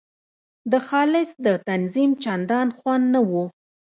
د 0.71 0.73
خالص 0.87 1.29
د 1.45 1.47
تنظیم 1.69 2.11
چندان 2.23 2.67
خوند 2.77 3.05
نه 3.13 3.21
وو. 3.29 3.45